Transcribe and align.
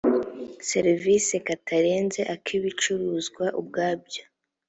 serivisi 0.69 1.35
katarenze 1.47 2.21
ak 2.33 2.45
ibicuruzwa 2.57 3.45
ubwabyo 3.59 4.23